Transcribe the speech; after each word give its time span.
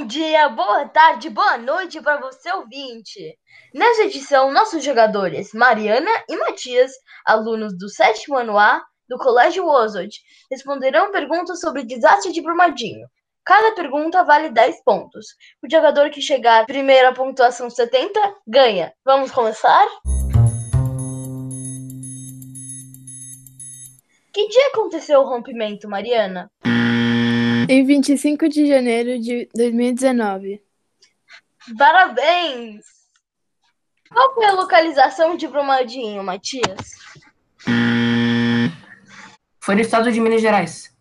Bom 0.00 0.06
dia, 0.06 0.48
boa 0.48 0.88
tarde, 0.88 1.28
boa 1.28 1.58
noite 1.58 2.00
para 2.00 2.18
você 2.18 2.50
ouvinte. 2.54 3.38
Nessa 3.74 4.04
edição, 4.04 4.50
nossos 4.50 4.82
jogadores 4.82 5.52
Mariana 5.52 6.10
e 6.26 6.38
Matias, 6.38 6.90
alunos 7.26 7.76
do 7.76 7.86
sétimo 7.86 8.38
ano 8.38 8.58
A 8.58 8.82
do 9.06 9.18
Colégio 9.18 9.66
Oswald, 9.66 10.10
responderão 10.50 11.12
perguntas 11.12 11.60
sobre 11.60 11.84
desastre 11.84 12.32
de 12.32 12.40
Brumadinho. 12.40 13.06
Cada 13.44 13.74
pergunta 13.74 14.24
vale 14.24 14.48
10 14.48 14.82
pontos. 14.84 15.26
O 15.62 15.70
jogador 15.70 16.08
que 16.08 16.22
chegar 16.22 16.64
primeiro 16.64 17.08
à 17.08 17.12
pontuação 17.12 17.68
70 17.68 18.18
ganha. 18.48 18.94
Vamos 19.04 19.30
começar? 19.30 19.86
Que 24.32 24.48
dia 24.48 24.68
aconteceu 24.68 25.20
o 25.20 25.28
rompimento, 25.28 25.86
Mariana? 25.86 26.50
Em 27.72 27.84
25 27.84 28.48
de 28.48 28.66
janeiro 28.66 29.16
de 29.20 29.48
2019. 29.54 30.60
Parabéns! 31.78 32.84
Qual 34.12 34.34
foi 34.34 34.44
a 34.46 34.54
localização 34.54 35.36
de 35.36 35.46
Brumadinho, 35.46 36.20
Matias? 36.24 36.98
Foi 39.60 39.76
no 39.76 39.82
estado 39.82 40.10
de 40.10 40.20
Minas 40.20 40.42
Gerais. 40.42 40.92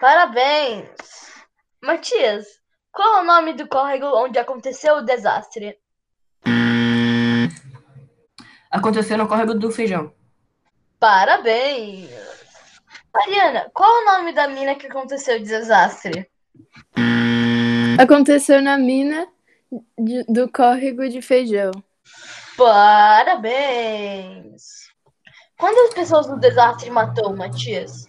Parabéns! 0.00 0.88
Matias, 1.82 2.46
qual 2.90 3.18
é 3.18 3.20
o 3.20 3.26
nome 3.26 3.52
do 3.52 3.68
córrego 3.68 4.06
onde 4.06 4.38
aconteceu 4.38 4.94
o 4.94 5.02
desastre? 5.02 5.78
Aconteceu 8.70 9.18
no 9.18 9.28
córrego 9.28 9.52
do 9.52 9.70
Feijão. 9.70 10.10
Parabéns! 10.98 12.29
Mariana, 13.12 13.70
qual 13.74 13.88
é 13.90 14.02
o 14.02 14.04
nome 14.18 14.32
da 14.32 14.46
mina 14.48 14.74
que 14.74 14.86
aconteceu 14.86 15.36
o 15.36 15.42
desastre? 15.42 16.28
Aconteceu 17.98 18.62
na 18.62 18.78
mina 18.78 19.26
de- 19.98 20.24
do 20.24 20.50
córrego 20.50 21.08
de 21.08 21.20
feijão. 21.20 21.70
Parabéns! 22.56 23.80
Quantas 25.58 25.92
pessoas 25.94 26.26
o 26.28 26.36
desastre 26.36 26.90
matou, 26.90 27.36
Matias? 27.36 28.06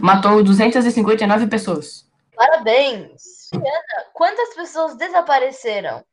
Matou 0.00 0.42
259 0.44 1.46
pessoas. 1.48 2.06
Parabéns! 2.36 3.48
Mariana, 3.52 4.04
quantas 4.12 4.54
pessoas 4.54 4.96
desapareceram? 4.96 6.04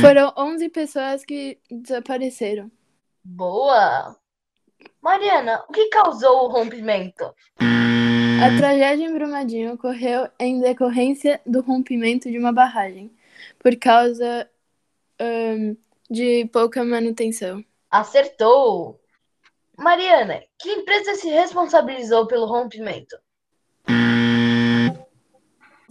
Foram 0.00 0.32
11 0.36 0.68
pessoas 0.70 1.24
que 1.24 1.58
desapareceram. 1.70 2.70
Boa! 3.22 4.16
Mariana, 5.04 5.62
o 5.68 5.72
que 5.72 5.90
causou 5.90 6.46
o 6.46 6.48
rompimento? 6.48 7.24
A 7.58 8.56
tragédia 8.56 9.04
em 9.04 9.12
Brumadinho 9.12 9.74
ocorreu 9.74 10.30
em 10.40 10.62
decorrência 10.62 11.42
do 11.44 11.60
rompimento 11.60 12.30
de 12.30 12.38
uma 12.38 12.50
barragem, 12.50 13.14
por 13.58 13.76
causa 13.76 14.48
ahn, 15.20 15.76
de 16.10 16.48
pouca 16.50 16.82
manutenção. 16.82 17.62
Acertou! 17.90 18.98
Mariana, 19.76 20.42
que 20.58 20.70
empresa 20.70 21.16
se 21.16 21.28
responsabilizou 21.28 22.26
pelo 22.26 22.46
rompimento? 22.46 23.18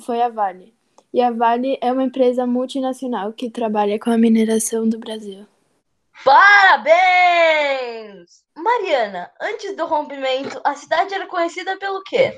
Foi 0.04 0.24
a 0.24 0.30
Vale. 0.30 0.74
E 1.14 1.22
a 1.22 1.30
Vale 1.30 1.78
é 1.82 1.92
uma 1.92 2.06
empresa 2.06 2.48
multinacional 2.48 3.32
que 3.32 3.48
trabalha 3.48 4.00
com 4.00 4.10
a 4.10 4.18
mineração 4.18 4.90
do 4.90 4.98
Brasil. 4.98 5.46
Parabéns! 6.26 7.14
Mariana, 8.84 9.32
antes 9.40 9.78
do 9.78 9.86
rompimento, 9.86 10.60
a 10.62 10.76
cidade 10.76 11.14
era 11.14 11.26
conhecida 11.26 11.78
pelo 11.78 12.04
quê? 12.04 12.38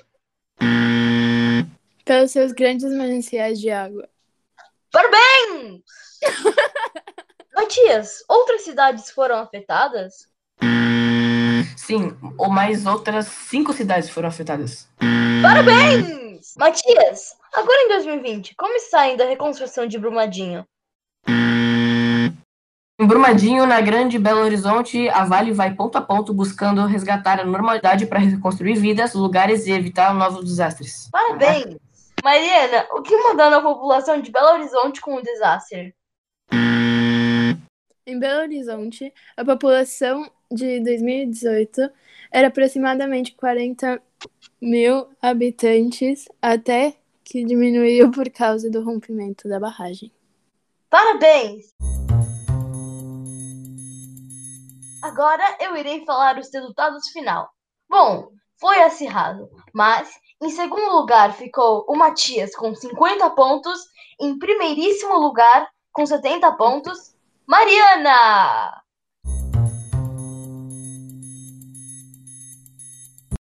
Pelos 2.05 2.29
seus 2.29 2.51
grandes 2.51 2.87
mananciais 2.93 3.59
de 3.59 3.71
água. 3.71 4.07
Parabéns! 4.91 5.81
Matias, 7.55 8.23
outras 8.29 8.61
cidades 8.61 9.09
foram 9.09 9.37
afetadas? 9.37 10.29
Sim, 11.75 12.15
ou 12.37 12.47
mais 12.47 12.85
outras 12.85 13.25
cinco 13.25 13.73
cidades 13.73 14.11
foram 14.11 14.29
afetadas. 14.29 14.87
Parabéns! 15.41 16.53
Matias, 16.57 17.35
agora 17.53 17.81
em 17.81 17.87
2020, 17.87 18.53
como 18.55 18.75
está 18.75 18.99
ainda 18.99 19.23
a 19.23 19.27
reconstrução 19.27 19.87
de 19.87 19.97
Brumadinho? 19.97 20.63
Em 22.97 23.05
Brumadinho, 23.05 23.65
na 23.65 23.81
Grande 23.81 24.17
Belo 24.17 24.39
Horizonte, 24.39 25.09
a 25.09 25.25
Vale 25.25 25.51
vai 25.51 25.75
ponto 25.75 25.97
a 25.97 26.01
ponto 26.01 26.33
buscando 26.33 26.85
resgatar 26.85 27.41
a 27.41 27.43
normalidade 27.43 28.05
para 28.05 28.19
reconstruir 28.19 28.75
vidas, 28.75 29.13
lugares 29.13 29.67
e 29.67 29.71
evitar 29.71 30.13
novos 30.13 30.45
desastres. 30.45 31.09
Parabéns! 31.11 31.75
Mariana, 32.23 32.87
o 32.93 33.01
que 33.01 33.13
mudou 33.17 33.49
na 33.49 33.61
população 33.61 34.21
de 34.21 34.31
Belo 34.31 34.53
Horizonte 34.53 35.01
com 35.01 35.15
o 35.15 35.21
desastre? 35.21 35.93
Em 38.07 38.17
Belo 38.17 38.43
Horizonte, 38.43 39.13
a 39.35 39.43
população 39.43 40.31
de 40.49 40.79
2018 40.79 41.91
era 42.31 42.47
aproximadamente 42.47 43.35
40 43.35 44.01
mil 44.61 45.09
habitantes, 45.21 46.29
até 46.41 46.95
que 47.25 47.43
diminuiu 47.43 48.09
por 48.09 48.29
causa 48.29 48.69
do 48.69 48.81
rompimento 48.81 49.49
da 49.49 49.59
barragem. 49.59 50.13
Parabéns! 50.89 51.73
Agora 55.05 55.55
eu 55.59 55.77
irei 55.77 56.03
falar 56.03 56.39
os 56.39 56.51
resultados 56.51 57.09
final. 57.09 57.47
Bom, 57.87 58.29
foi 58.59 58.81
acirrado, 58.81 59.47
mas 59.71 60.09
em 60.41 60.49
segundo 60.49 60.95
lugar 60.95 61.31
ficou 61.31 61.85
o 61.87 61.95
Matias 61.95 62.55
com 62.55 62.73
50 62.73 63.29
pontos, 63.29 63.79
em 64.19 64.39
primeiríssimo 64.39 65.15
lugar 65.19 65.69
com 65.93 66.07
70 66.07 66.51
pontos, 66.53 67.15
Mariana! 67.45 68.81